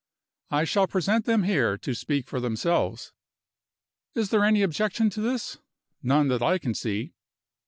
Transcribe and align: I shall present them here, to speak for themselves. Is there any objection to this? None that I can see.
I 0.49 0.63
shall 0.63 0.87
present 0.87 1.25
them 1.25 1.43
here, 1.43 1.77
to 1.77 1.93
speak 1.93 2.25
for 2.27 2.39
themselves. 2.39 3.13
Is 4.15 4.31
there 4.31 4.43
any 4.43 4.63
objection 4.63 5.11
to 5.11 5.21
this? 5.21 5.59
None 6.01 6.27
that 6.29 6.41
I 6.41 6.57
can 6.57 6.73
see. 6.73 7.13